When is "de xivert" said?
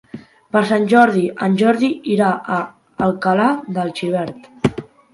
3.79-4.87